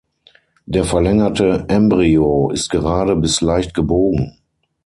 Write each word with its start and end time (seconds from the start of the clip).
Der 0.65 0.83
verlängerte 0.83 1.65
Embryo 1.67 2.49
ist 2.49 2.71
gerade 2.71 3.15
bis 3.15 3.39
leicht 3.41 3.75
gebogen. 3.75 4.35